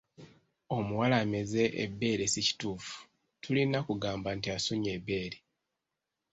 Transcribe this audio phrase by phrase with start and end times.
[0.77, 2.95] Omuwala ameze ebbeere si kituufu,
[3.41, 5.37] tulina kugamba nti asunye ebbeere.